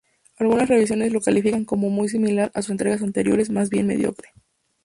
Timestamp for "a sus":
2.55-2.71